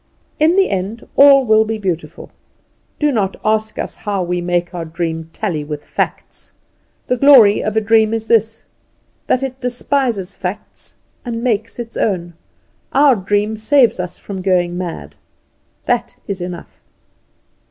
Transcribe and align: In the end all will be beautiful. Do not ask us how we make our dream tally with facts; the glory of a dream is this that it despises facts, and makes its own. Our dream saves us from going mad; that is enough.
In 0.39 0.55
the 0.55 0.71
end 0.71 1.07
all 1.15 1.45
will 1.45 1.63
be 1.63 1.77
beautiful. 1.77 2.31
Do 2.97 3.11
not 3.11 3.39
ask 3.45 3.77
us 3.77 3.97
how 3.97 4.23
we 4.23 4.41
make 4.41 4.73
our 4.73 4.83
dream 4.83 5.29
tally 5.31 5.63
with 5.63 5.85
facts; 5.85 6.53
the 7.05 7.17
glory 7.17 7.63
of 7.63 7.77
a 7.77 7.81
dream 7.81 8.11
is 8.11 8.25
this 8.25 8.63
that 9.27 9.43
it 9.43 9.59
despises 9.61 10.35
facts, 10.35 10.97
and 11.23 11.43
makes 11.43 11.77
its 11.77 11.97
own. 11.97 12.33
Our 12.93 13.15
dream 13.15 13.55
saves 13.55 13.99
us 13.99 14.17
from 14.17 14.41
going 14.41 14.75
mad; 14.75 15.17
that 15.85 16.15
is 16.27 16.41
enough. 16.41 16.81